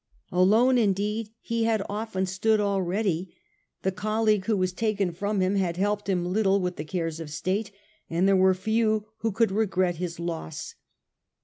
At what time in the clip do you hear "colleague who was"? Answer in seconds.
3.91-4.73